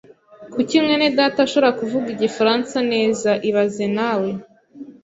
[0.53, 4.29] Kuki mwene data ashobora kuvuga Igifaransa neza ibaze nawe